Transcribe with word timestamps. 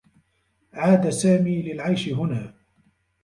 عاد 0.73 1.09
سامي 1.09 1.61
للعيش 1.61 2.09
هنا. 2.09 2.53